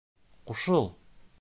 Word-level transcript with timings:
Ҡушыл! 0.51 0.89